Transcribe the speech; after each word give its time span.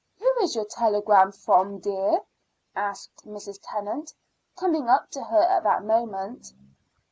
"Whom 0.17 0.35
is 0.41 0.55
your 0.55 0.65
telegram 0.65 1.31
from, 1.31 1.77
dear?" 1.77 2.21
asked 2.75 3.23
Mrs. 3.23 3.59
Tennant, 3.61 4.11
coming 4.57 4.89
up 4.89 5.11
to 5.11 5.23
her 5.23 5.43
at 5.43 5.61
that 5.61 5.83
moment. 5.83 6.53